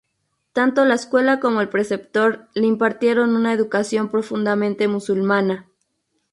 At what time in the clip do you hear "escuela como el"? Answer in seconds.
0.95-1.69